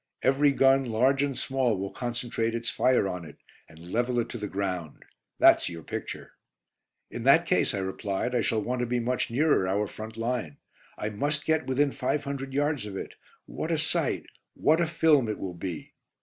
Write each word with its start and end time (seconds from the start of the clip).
Every 0.23 0.51
gun, 0.51 0.83
large 0.85 1.21
and 1.21 1.37
small, 1.37 1.77
will 1.77 1.91
concentrate 1.93 2.55
its 2.55 2.71
fire 2.71 3.07
on 3.07 3.23
it, 3.23 3.37
and 3.69 3.91
level 3.91 4.17
it 4.17 4.29
to 4.29 4.39
the 4.39 4.47
ground. 4.47 5.05
That's 5.37 5.69
your 5.69 5.83
picture." 5.83 6.31
"In 7.11 7.21
that 7.25 7.45
case," 7.45 7.75
I 7.75 7.85
replied, 7.85 8.33
"I 8.33 8.41
shall 8.41 8.63
want 8.63 8.79
to 8.79 8.87
be 8.87 8.99
much 8.99 9.29
nearer 9.29 9.67
our 9.67 9.85
front 9.85 10.17
line. 10.17 10.57
I 10.97 11.09
must 11.09 11.45
get 11.45 11.67
within 11.67 11.91
five 11.91 12.23
hundred 12.23 12.51
yards 12.51 12.87
of 12.87 12.97
it. 12.97 13.13
What 13.45 13.69
a 13.69 13.77
sight! 13.77 14.25
What 14.55 14.81
a 14.81 14.87
film 14.87 15.29
it 15.29 15.37
will 15.37 15.53
be!" 15.53 15.93